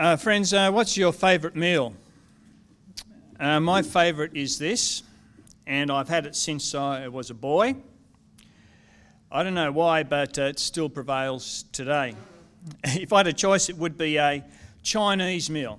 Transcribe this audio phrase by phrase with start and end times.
[0.00, 1.92] Uh, friends, uh, what's your favourite meal?
[3.38, 5.02] Uh, my favourite is this,
[5.66, 7.76] and I've had it since I was a boy.
[9.30, 12.14] I don't know why, but uh, it still prevails today.
[12.84, 14.42] if I had a choice, it would be a
[14.82, 15.78] Chinese meal.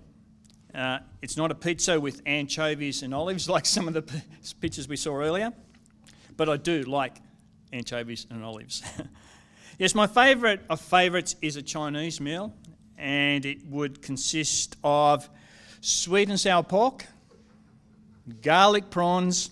[0.75, 4.03] Uh, it's not a pizza with anchovies and olives like some of the
[4.59, 5.51] pictures we saw earlier,
[6.37, 7.15] but I do like
[7.73, 8.83] anchovies and olives.
[9.79, 12.53] yes, my favourite of favourites is a Chinese meal,
[13.01, 15.27] and it would consist of
[15.81, 17.07] sweet and sour pork,
[18.43, 19.49] garlic prawns,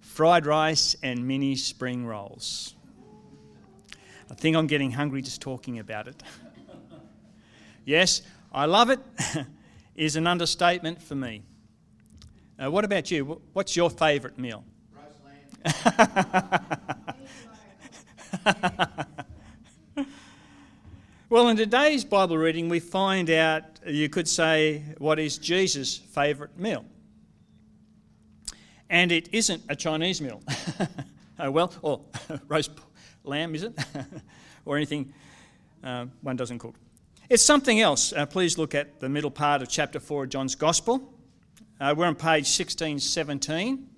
[0.00, 2.74] fried rice, and mini spring rolls.
[4.30, 6.22] I think I'm getting hungry just talking about it.
[7.84, 9.00] yes, I love it,
[9.94, 11.42] is an understatement for me.
[12.58, 13.42] Uh, what about you?
[13.52, 14.64] What's your favourite meal?
[21.28, 26.56] well, in today's Bible reading, we find out, you could say, what is Jesus' favourite
[26.56, 26.84] meal.
[28.88, 30.40] And it isn't a Chinese meal.
[31.40, 32.04] oh, well, or
[32.48, 32.70] roast
[33.24, 33.76] lamb, is it?
[34.64, 35.12] or anything
[35.82, 36.76] uh, one doesn't cook.
[37.28, 38.12] It's something else.
[38.12, 41.12] Uh, please look at the middle part of chapter 4 of John's Gospel.
[41.80, 43.88] Uh, we're on page 1617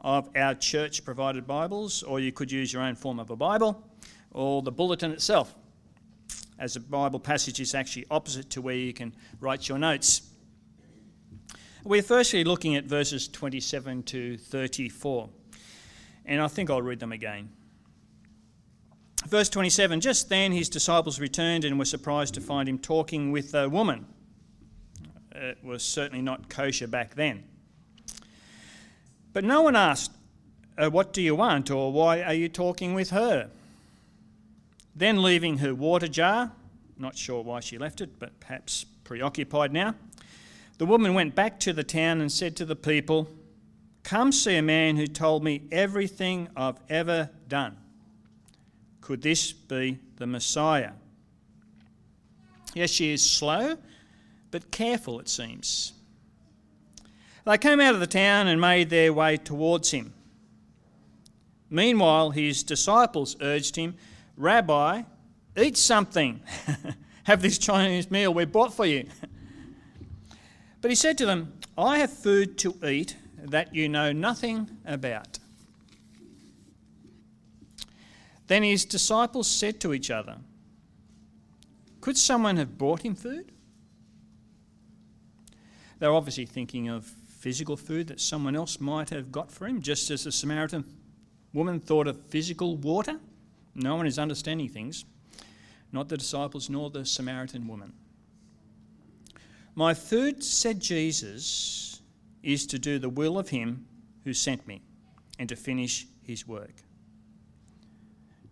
[0.00, 3.80] of our church provided Bibles, or you could use your own form of a Bible,
[4.32, 5.54] or the bulletin itself,
[6.58, 10.22] as the Bible passage is actually opposite to where you can write your notes.
[11.84, 15.28] We're firstly looking at verses 27 to 34,
[16.24, 17.50] and I think I'll read them again.
[19.28, 23.54] Verse 27 Just then his disciples returned and were surprised to find him talking with
[23.54, 24.06] a woman.
[25.32, 27.44] It was certainly not kosher back then.
[29.32, 30.12] But no one asked,
[30.78, 31.70] uh, What do you want?
[31.70, 33.50] or Why are you talking with her?
[34.96, 36.52] Then, leaving her water jar,
[36.96, 39.94] not sure why she left it, but perhaps preoccupied now,
[40.78, 43.28] the woman went back to the town and said to the people,
[44.02, 47.76] Come see a man who told me everything I've ever done.
[49.00, 50.92] Could this be the Messiah?
[52.74, 53.76] Yes, she is slow,
[54.50, 55.92] but careful, it seems.
[57.44, 60.12] They came out of the town and made their way towards him.
[61.70, 63.96] Meanwhile, his disciples urged him,
[64.36, 65.02] Rabbi,
[65.56, 66.40] eat something.
[67.24, 69.08] have this Chinese meal we bought for you.
[70.80, 75.38] but he said to them, I have food to eat that you know nothing about.
[78.46, 80.36] Then his disciples said to each other,
[82.00, 83.52] Could someone have brought him food?
[85.98, 90.10] They're obviously thinking of physical food that someone else might have got for him, just
[90.10, 90.84] as the Samaritan
[91.54, 93.18] woman thought of physical water.
[93.74, 95.04] No one is understanding things,
[95.92, 97.92] not the disciples nor the Samaritan woman.
[99.74, 102.00] My food, said Jesus,
[102.42, 103.86] is to do the will of him
[104.22, 104.82] who sent me
[105.38, 106.74] and to finish his work.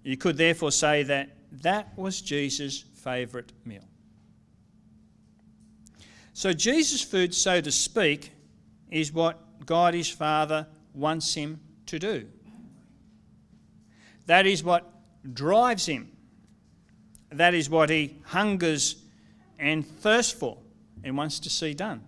[0.03, 3.85] You could therefore say that that was Jesus' favourite meal.
[6.33, 8.33] So, Jesus' food, so to speak,
[8.91, 12.27] is what God his Father wants him to do.
[14.27, 14.92] That is what
[15.31, 16.11] drives him.
[17.31, 18.97] That is what he hungers
[19.59, 20.59] and thirsts for
[21.05, 22.03] and wants to see done.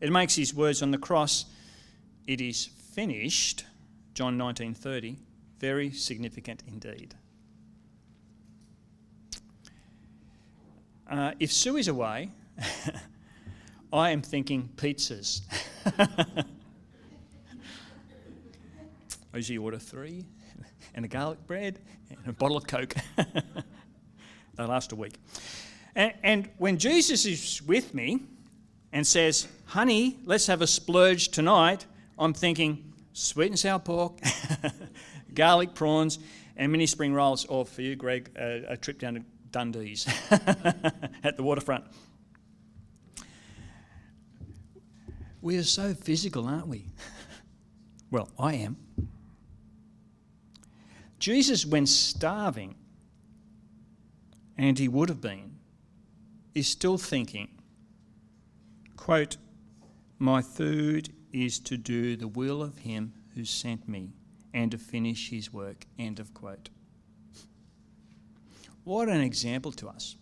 [0.00, 1.44] It makes his words on the cross,
[2.26, 3.64] it is finished,
[4.14, 5.16] John 19:30,
[5.58, 7.14] very significant indeed.
[11.08, 12.30] Uh, if Sue is away,
[13.92, 15.42] I am thinking pizzas.
[19.34, 20.26] I usually order three,
[20.94, 21.78] and a garlic bread,
[22.10, 22.94] and a bottle of Coke.
[23.16, 25.18] they last a week.
[25.94, 28.20] And, and when Jesus is with me
[28.92, 31.86] and says, honey, let's have a splurge tonight,
[32.18, 34.18] I'm thinking sweet and sour pork,
[35.34, 36.18] garlic prawns,
[36.56, 41.36] and mini spring rolls, or for you, Greg, a, a trip down to Dundee's at
[41.36, 41.84] the waterfront.
[45.40, 46.86] We are so physical, aren't we?
[48.10, 48.76] well, I am.
[51.22, 52.74] Jesus, when starving,
[54.58, 55.52] and he would have been,
[56.52, 57.48] is still thinking,
[58.96, 59.36] quote,
[60.18, 64.14] My food is to do the will of him who sent me
[64.52, 65.86] and to finish his work.
[65.96, 66.70] End of quote.
[68.82, 70.16] What an example to us.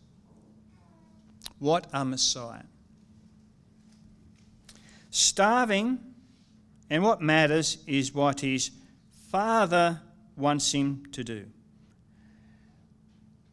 [1.58, 2.64] What a Messiah.
[5.08, 5.98] Starving,
[6.90, 8.70] and what matters is what his
[9.30, 10.02] Father
[10.40, 11.46] wants him to do.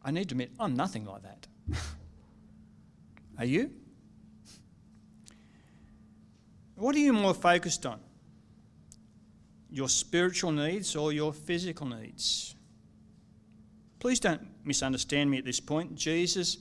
[0.04, 1.46] I need to admit, I'm nothing like that.
[3.38, 3.70] Are you?
[6.74, 7.98] What are you more focused on?
[9.70, 12.54] Your spiritual needs or your physical needs?
[13.98, 15.96] Please don't misunderstand me at this point.
[15.96, 16.56] Jesus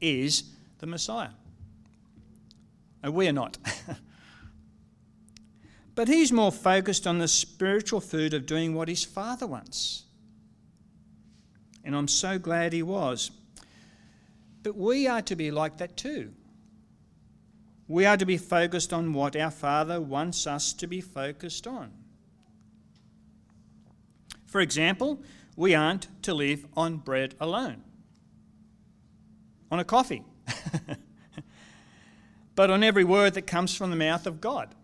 [0.00, 0.44] is
[0.78, 1.30] the Messiah.
[3.02, 3.56] And we are not.
[5.94, 10.04] but he's more focused on the spiritual food of doing what his Father wants.
[11.84, 13.30] And I'm so glad he was.
[14.62, 16.32] But we are to be like that too.
[17.88, 21.90] We are to be focused on what our Father wants us to be focused on.
[24.46, 25.22] For example,
[25.56, 27.82] we aren't to live on bread alone,
[29.70, 30.24] on a coffee,
[32.54, 34.74] but on every word that comes from the mouth of God.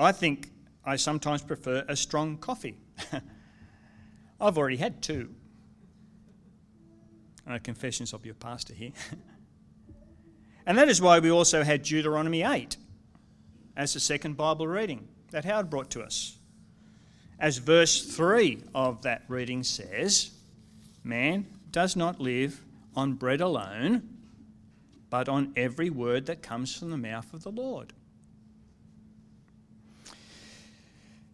[0.00, 0.50] I think
[0.84, 2.76] I sometimes prefer a strong coffee.
[4.40, 5.34] I've already had two.
[7.64, 8.92] Confessions of your pastor here.
[10.66, 12.76] and that is why we also had Deuteronomy 8
[13.76, 16.38] as the second Bible reading that Howard brought to us.
[17.40, 20.30] As verse 3 of that reading says,
[21.02, 22.64] Man does not live
[22.94, 24.08] on bread alone,
[25.08, 27.92] but on every word that comes from the mouth of the Lord.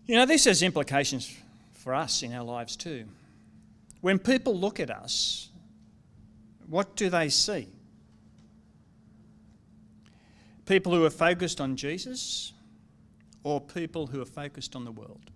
[0.06, 1.37] You know, this has implications
[1.73, 3.06] for us in our lives too.
[4.00, 5.49] When people look at us,
[6.69, 7.69] what do they see?
[10.64, 12.53] People who are focused on Jesus
[13.43, 15.31] or people who are focused on the world?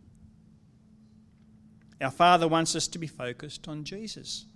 [2.00, 4.46] Our Father wants us to be focused on Jesus.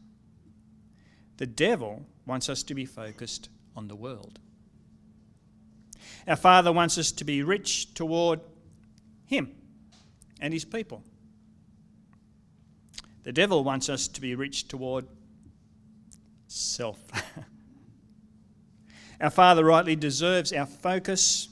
[1.37, 4.39] The devil wants us to be focused on the world.
[6.27, 8.41] Our Father wants us to be rich toward
[9.27, 9.55] Him
[10.45, 11.03] and His people.
[13.23, 15.07] The devil wants us to be rich toward
[16.49, 17.01] self.
[19.23, 21.49] our Father rightly deserves our focus.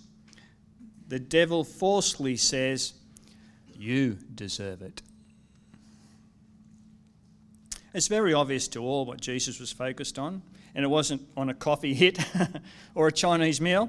[1.09, 2.93] The devil falsely says,
[3.75, 5.01] You deserve it.
[7.95, 10.43] It's very obvious to all what Jesus was focused on,
[10.75, 12.19] and it wasn't on a coffee hit
[12.95, 13.89] or a Chinese meal.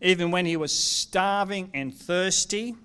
[0.00, 2.76] Even when he was starving and thirsty,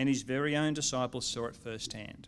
[0.00, 2.26] and his very own disciples saw it firsthand.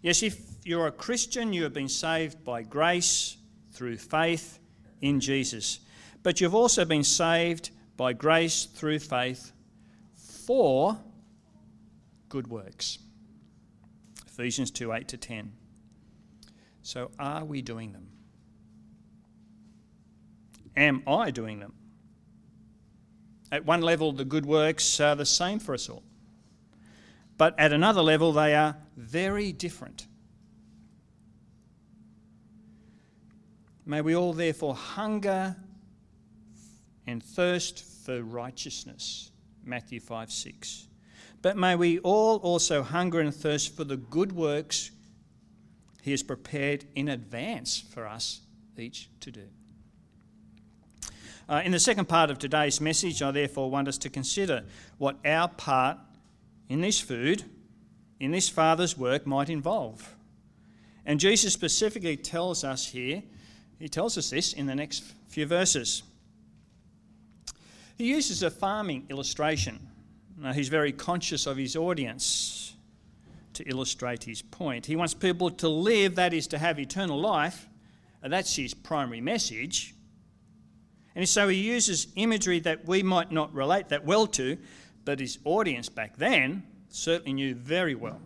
[0.00, 3.36] Yes, if you're a Christian, you have been saved by grace
[3.72, 4.58] through faith
[5.02, 5.80] in Jesus.
[6.22, 7.68] But you've also been saved
[7.98, 9.52] by grace through faith
[10.14, 10.96] for
[12.30, 12.98] good works.
[14.26, 15.52] Ephesians 2 8 to 10.
[16.80, 18.08] So, are we doing them?
[20.74, 21.74] Am I doing them?
[23.52, 26.02] At one level, the good works are the same for us all.
[27.38, 30.06] But at another level, they are very different.
[33.84, 35.56] May we all therefore hunger
[37.06, 39.30] and thirst for righteousness.
[39.64, 40.88] Matthew 5 6.
[41.42, 44.90] But may we all also hunger and thirst for the good works
[46.02, 48.40] He has prepared in advance for us
[48.76, 49.48] each to do.
[51.48, 54.64] Uh, in the second part of today's message, I therefore want us to consider
[54.98, 55.98] what our part
[56.68, 57.44] in this food,
[58.18, 60.14] in this Father's work, might involve.
[61.04, 63.22] And Jesus specifically tells us here,
[63.78, 66.02] he tells us this in the next few verses.
[67.96, 69.86] He uses a farming illustration
[70.38, 72.74] now, he's very conscious of his audience
[73.54, 74.84] to illustrate his point.
[74.84, 77.68] He wants people to live, that is, to have eternal life.
[78.22, 79.94] That's his primary message.
[81.16, 84.58] And so he uses imagery that we might not relate that well to,
[85.06, 88.20] but his audience back then certainly knew very well.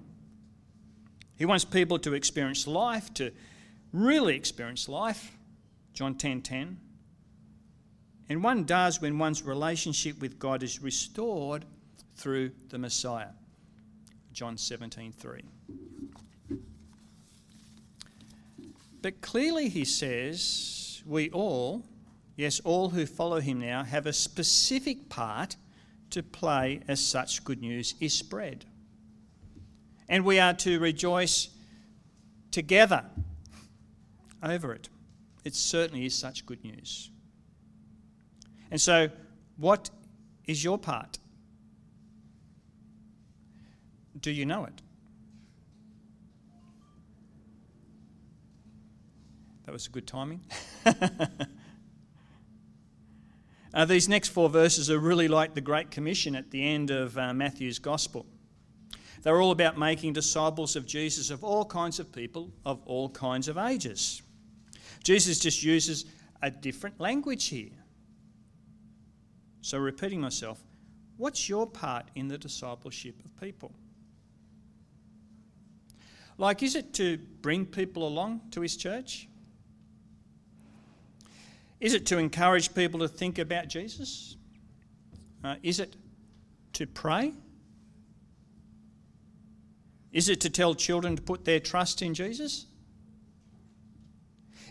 [1.36, 3.30] He wants people to experience life, to
[3.92, 5.38] really experience life.
[5.94, 6.18] John 10:10.
[6.18, 6.80] 10, 10.
[8.28, 11.64] And one does when one's relationship with God is restored
[12.16, 13.30] through the Messiah.
[14.32, 15.44] John 17:3.
[19.00, 21.84] But clearly he says we all,
[22.40, 25.56] yes, all who follow him now, have a specific part
[26.08, 28.64] to play as such good news is spread.
[30.08, 31.50] And we are to rejoice
[32.50, 33.04] together
[34.42, 34.88] over it.
[35.44, 37.10] It certainly is such good news.
[38.70, 39.10] And so,
[39.58, 39.90] what
[40.46, 41.18] is your part?
[44.18, 44.80] Do you know it?
[49.66, 50.40] That was a good timing.
[53.72, 57.16] uh, these next four verses are really like the Great Commission at the end of
[57.16, 58.26] uh, Matthew's Gospel.
[59.22, 63.48] They're all about making disciples of Jesus of all kinds of people, of all kinds
[63.48, 64.22] of ages.
[65.04, 66.06] Jesus just uses
[66.42, 67.70] a different language here.
[69.62, 70.62] So, repeating myself,
[71.16, 73.72] what's your part in the discipleship of people?
[76.38, 79.28] Like, is it to bring people along to his church?
[81.80, 84.36] Is it to encourage people to think about Jesus?
[85.42, 85.96] Uh, is it
[86.74, 87.32] to pray?
[90.12, 92.66] Is it to tell children to put their trust in Jesus?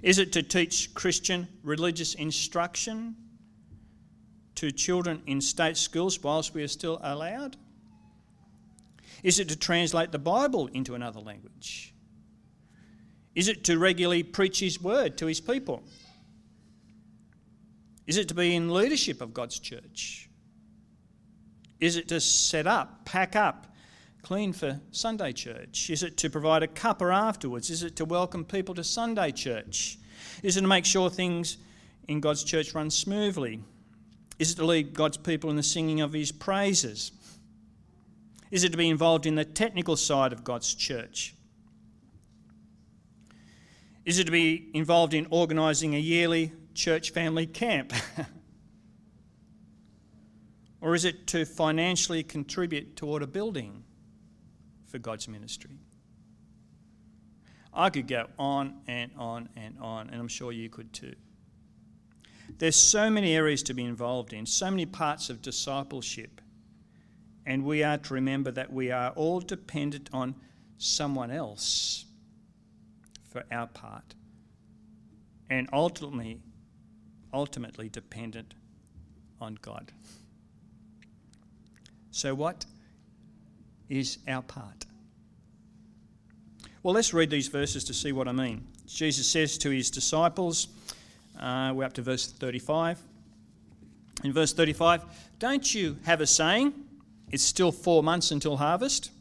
[0.02, 3.16] Is it to teach Christian religious instruction
[4.56, 7.58] to children in state schools whilst we are still allowed?
[9.24, 11.94] Is it to translate the Bible into another language?
[13.36, 15.84] Is it to regularly preach His word to His people?
[18.10, 20.28] Is it to be in leadership of God's church?
[21.80, 23.68] Is it to set up, pack up,
[24.24, 25.92] clean for Sunday church?
[25.92, 27.70] Is it to provide a cuppa afterwards?
[27.70, 30.00] Is it to welcome people to Sunday church?
[30.42, 31.58] Is it to make sure things
[32.08, 33.60] in God's church run smoothly?
[34.40, 37.12] Is it to lead God's people in the singing of His praises?
[38.50, 41.36] Is it to be involved in the technical side of God's church?
[44.04, 47.94] Is it to be involved in organising a yearly church family camp?
[50.82, 53.84] or is it to financially contribute toward a building
[54.88, 55.78] for God's ministry?
[57.74, 61.14] I could go on and on and on, and I'm sure you could too.
[62.58, 66.42] There's so many areas to be involved in, so many parts of discipleship,
[67.46, 70.34] and we are to remember that we are all dependent on
[70.78, 72.06] someone else
[73.30, 74.16] for our part,
[75.50, 76.42] and ultimately,
[77.34, 78.54] ultimately dependent
[79.42, 79.92] on God.
[82.12, 82.66] So, what
[83.90, 84.86] is our part?
[86.82, 88.66] Well, let's read these verses to see what I mean.
[88.88, 90.68] Jesus says to his disciples,
[91.40, 93.00] uh, we're up to verse 35.
[94.24, 95.04] In verse 35,
[95.40, 96.74] don't you have a saying,
[97.32, 99.12] it's still four months until harvest?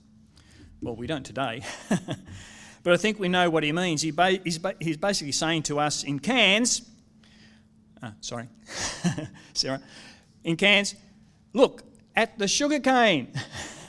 [0.81, 1.63] Well, we don't today.
[2.83, 4.03] but I think we know what he means.
[4.03, 6.88] He ba- he's, ba- he's basically saying to us in Cairns,
[8.03, 8.49] uh, sorry,
[9.55, 9.81] Sarah,
[10.45, 10.95] in Cairns,
[11.53, 11.83] look
[12.15, 13.33] at the sugar cane.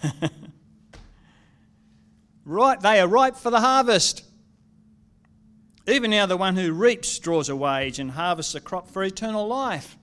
[2.45, 4.23] right, they are ripe for the harvest.
[5.87, 9.47] Even now, the one who reaps draws a wage and harvests a crop for eternal
[9.47, 9.97] life,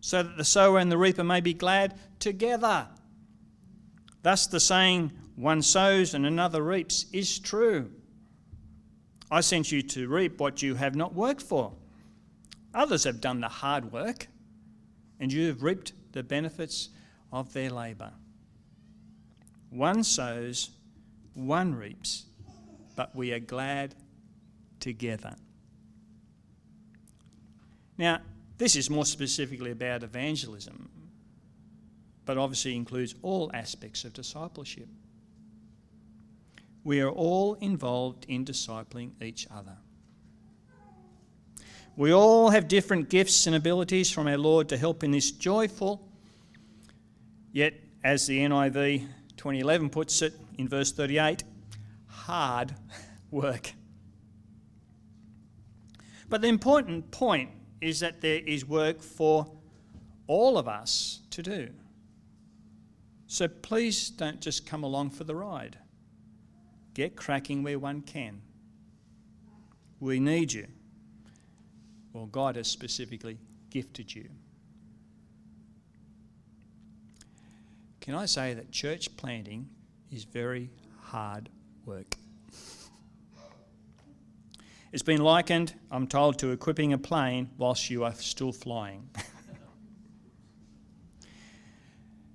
[0.00, 2.86] so that the sower and the reaper may be glad together.
[4.22, 7.90] Thus, the saying, one sows and another reaps, is true.
[9.30, 11.72] I sent you to reap what you have not worked for.
[12.74, 14.28] Others have done the hard work,
[15.20, 16.88] and you have reaped the benefits
[17.32, 18.12] of their labour.
[19.70, 20.70] One sows,
[21.34, 22.26] one reaps,
[22.96, 23.94] but we are glad
[24.80, 25.36] together.
[27.98, 28.20] Now,
[28.58, 30.90] this is more specifically about evangelism,
[32.24, 34.88] but obviously includes all aspects of discipleship.
[36.84, 39.76] We are all involved in discipling each other.
[41.94, 46.08] We all have different gifts and abilities from our Lord to help in this joyful,
[47.52, 49.06] yet, as the NIV
[49.36, 51.44] 2011 puts it in verse 38,
[52.06, 52.74] hard
[53.30, 53.72] work.
[56.30, 57.50] But the important point
[57.82, 59.52] is that there is work for
[60.26, 61.68] all of us to do.
[63.26, 65.76] So please don't just come along for the ride.
[66.94, 68.40] Get cracking where one can.
[70.00, 70.68] We need you.
[72.12, 73.38] Well, God has specifically
[73.70, 74.28] gifted you.
[78.00, 79.68] Can I say that church planting
[80.10, 81.48] is very hard
[81.86, 82.16] work?
[84.92, 89.08] It's been likened, I'm told, to equipping a plane whilst you are still flying.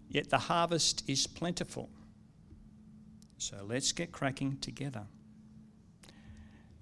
[0.10, 1.90] Yet the harvest is plentiful.
[3.38, 5.04] So let's get cracking together.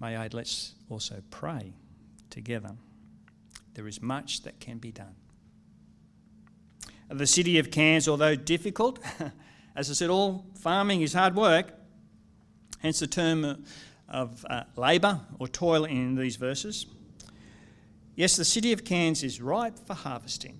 [0.00, 1.74] May I let's also pray
[2.30, 2.76] together.
[3.76, 5.14] There is much that can be done.
[7.10, 8.98] The city of Cairns, although difficult,
[9.76, 11.72] as I said, all farming is hard work,
[12.78, 13.64] hence the term
[14.08, 16.86] of uh, labour or toil in these verses.
[18.14, 20.58] Yes, the city of Cairns is ripe for harvesting,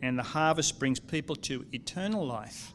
[0.00, 2.72] and the harvest brings people to eternal life.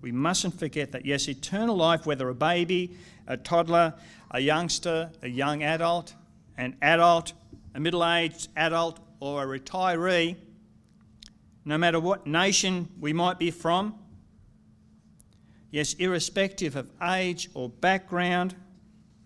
[0.00, 2.96] We mustn't forget that, yes, eternal life, whether a baby,
[3.28, 3.94] a toddler,
[4.32, 6.14] a youngster, a young adult,
[6.56, 7.32] an adult,
[7.74, 10.36] a middle aged adult, or a retiree,
[11.64, 13.98] no matter what nation we might be from,
[15.74, 18.54] Yes, irrespective of age or background,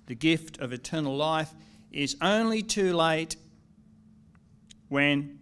[0.06, 1.52] the gift of eternal life
[1.92, 3.36] is only too late
[4.88, 5.38] when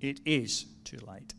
[0.00, 1.34] it is too late.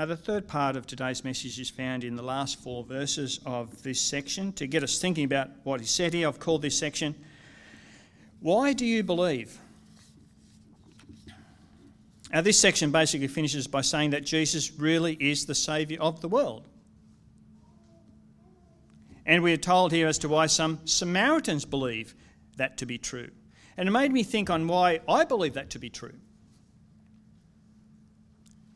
[0.00, 3.82] Uh, the third part of today's message is found in the last four verses of
[3.82, 4.50] this section.
[4.54, 7.14] To get us thinking about what he said here, I've called this section,
[8.40, 9.58] Why Do You Believe?
[12.32, 16.28] Now, this section basically finishes by saying that Jesus really is the Saviour of the
[16.28, 16.66] world.
[19.26, 22.14] And we are told here as to why some Samaritans believe
[22.56, 23.28] that to be true.
[23.76, 26.14] And it made me think on why I believe that to be true.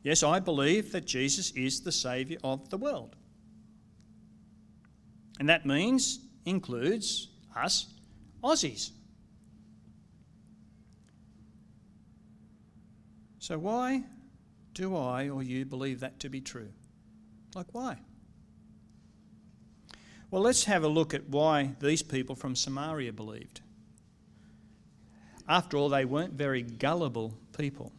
[0.05, 3.17] Yes, I believe that Jesus is the Saviour of the world.
[5.41, 7.87] And that means, includes us
[8.43, 8.91] Aussies.
[13.39, 14.05] So, why
[14.75, 16.69] do I or you believe that to be true?
[17.55, 17.99] Like, why?
[20.31, 23.63] Well, let's have a look at why these people from Samaria believed.
[25.49, 27.93] After all, they weren't very gullible people.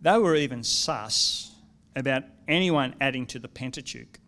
[0.00, 1.52] They were even sus
[1.96, 4.20] about anyone adding to the Pentateuch,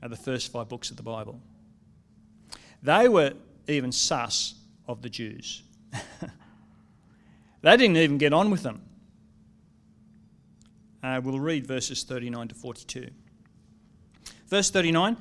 [0.00, 1.40] the first five books of the Bible.
[2.82, 3.34] They were
[3.68, 4.54] even sus
[4.86, 5.62] of the Jews.
[7.62, 8.82] they didn't even get on with them.
[11.02, 13.08] Uh, we'll read verses 39 to 42.
[14.48, 15.16] Verse 39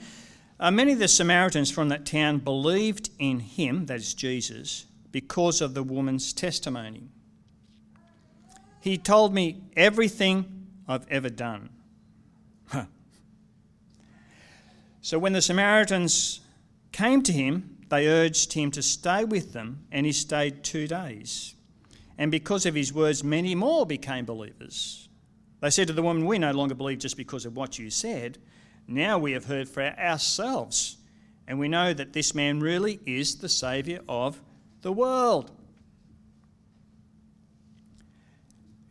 [0.60, 5.62] uh, Many of the Samaritans from that town believed in him, that is Jesus, because
[5.62, 7.10] of the woman's testimony.
[8.82, 11.70] He told me everything I've ever done.
[15.02, 16.42] so when the Samaritans
[16.92, 21.54] came to him, they urged him to stay with them, and he stayed two days.
[22.18, 25.10] And because of his words, many more became believers.
[25.60, 28.40] They said to the woman, We no longer believe just because of what you said.
[28.88, 30.98] Now we have heard for ourselves,
[31.48, 34.42] and we know that this man really is the Saviour of
[34.82, 35.52] the world.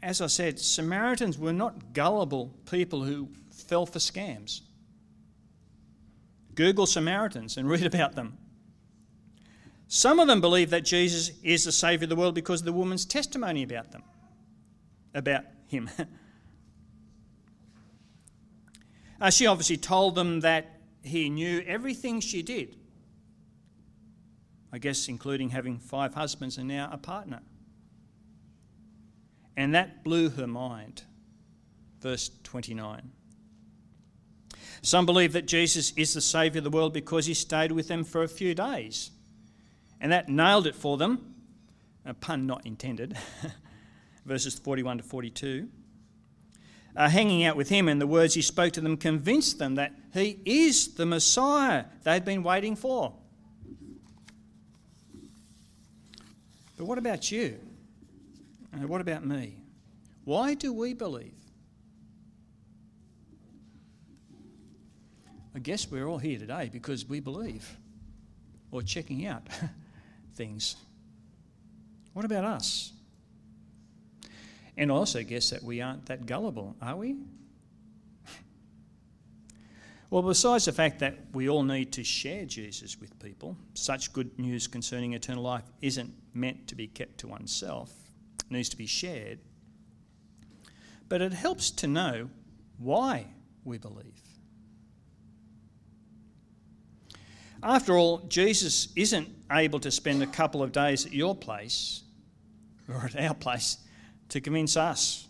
[0.02, 4.62] As I said, Samaritans were not gullible people who fell for scams.
[6.54, 8.38] Google Samaritans and read about them.
[9.88, 12.72] Some of them believe that Jesus is the Saviour of the world because of the
[12.72, 14.02] woman's testimony about them,
[15.14, 15.90] about him.
[19.20, 22.74] Uh, she obviously told them that he knew everything she did.
[24.72, 27.40] I guess, including having five husbands and now a partner.
[29.56, 31.02] And that blew her mind.
[32.00, 33.10] Verse 29.
[34.82, 38.04] Some believe that Jesus is the Saviour of the world because he stayed with them
[38.04, 39.10] for a few days.
[40.00, 41.34] And that nailed it for them.
[42.06, 43.16] A pun not intended.
[44.24, 45.68] Verses 41 to 42
[46.96, 49.92] uh, hanging out with him and the words he spoke to them convinced them that
[50.12, 53.14] he is the Messiah they'd been waiting for.
[56.76, 57.58] But what about you?
[58.72, 59.62] And what about me?
[60.24, 61.34] Why do we believe?
[65.54, 67.76] I guess we're all here today because we believe
[68.70, 69.42] or checking out
[70.34, 70.76] things.
[72.12, 72.92] What about us?
[74.76, 77.16] And I also guess that we aren't that gullible, are we?
[80.08, 84.36] Well, besides the fact that we all need to share Jesus with people, such good
[84.40, 87.92] news concerning eternal life isn't meant to be kept to oneself,
[88.50, 89.38] needs to be shared.
[91.08, 92.30] But it helps to know
[92.78, 93.26] why
[93.64, 94.20] we believe.
[97.62, 102.02] After all, Jesus isn't able to spend a couple of days at your place
[102.88, 103.78] or at our place
[104.30, 105.28] to convince us,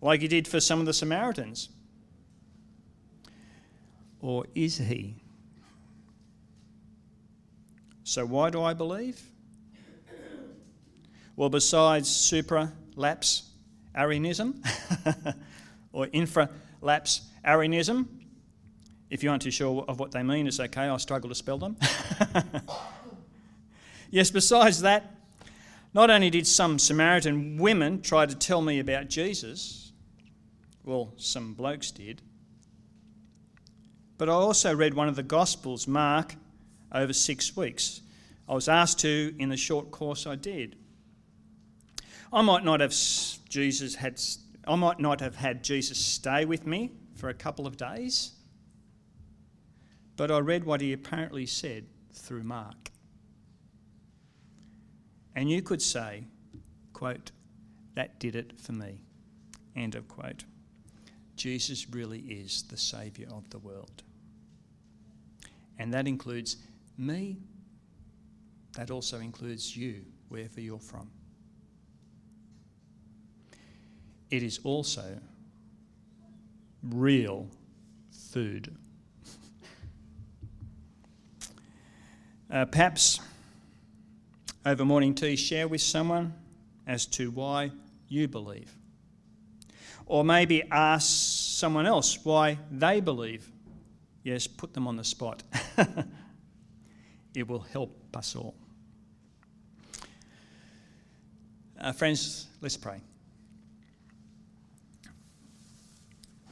[0.00, 1.68] like he did for some of the Samaritans?
[4.20, 5.16] Or is he?
[8.04, 9.20] So, why do I believe?
[11.42, 13.42] Well, besides supralapse
[13.96, 14.62] Arianism
[15.92, 18.28] or infralapse Arianism,
[19.10, 21.58] if you aren't too sure of what they mean, it's okay, I struggle to spell
[21.58, 21.76] them.
[24.12, 25.16] yes, besides that,
[25.92, 29.90] not only did some Samaritan women try to tell me about Jesus,
[30.84, 32.22] well, some blokes did,
[34.16, 36.36] but I also read one of the Gospels, Mark,
[36.92, 38.00] over six weeks.
[38.48, 40.76] I was asked to in the short course I did.
[42.32, 42.94] I might not have
[43.48, 44.20] Jesus had
[44.66, 48.32] I might not have had Jesus stay with me for a couple of days,
[50.16, 52.90] but I read what he apparently said through Mark.
[55.34, 56.24] And you could say,
[56.92, 57.32] quote,
[57.94, 59.02] that did it for me.
[59.74, 60.44] End of quote.
[61.36, 64.02] Jesus really is the Saviour of the world.
[65.78, 66.58] And that includes
[66.96, 67.38] me,
[68.74, 71.10] that also includes you, wherever you're from.
[74.32, 75.18] It is also
[76.82, 77.48] real
[78.30, 78.74] food.
[82.50, 83.20] Uh, perhaps
[84.64, 86.32] over morning tea, share with someone
[86.86, 87.72] as to why
[88.08, 88.74] you believe.
[90.06, 91.06] Or maybe ask
[91.58, 93.46] someone else why they believe.
[94.22, 95.42] Yes, put them on the spot.
[97.34, 98.54] it will help us all.
[101.78, 103.02] Uh, friends, let's pray.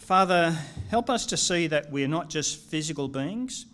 [0.01, 0.57] Father,
[0.89, 3.67] help us to see that we're not just physical beings.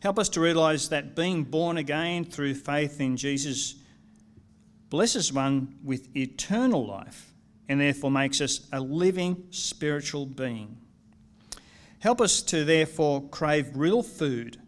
[0.00, 3.74] Help us to realise that being born again through faith in Jesus
[4.88, 7.32] blesses one with eternal life
[7.68, 10.78] and therefore makes us a living spiritual being.
[11.98, 14.58] Help us to therefore crave real food,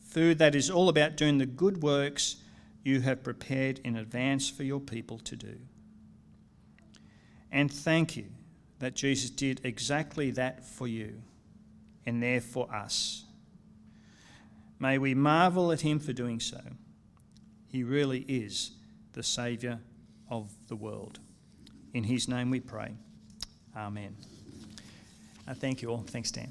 [0.00, 2.36] food that is all about doing the good works
[2.84, 5.56] you have prepared in advance for your people to do.
[7.50, 8.26] And thank you
[8.80, 11.22] that Jesus did exactly that for you
[12.04, 13.24] and there for us.
[14.78, 16.60] May we marvel at him for doing so.
[17.68, 18.72] He really is
[19.12, 19.78] the Saviour
[20.28, 21.20] of the world.
[21.92, 22.94] In his name we pray.
[23.76, 24.16] Amen.
[25.46, 26.04] Uh, thank you all.
[26.06, 26.50] Thanks, Dan.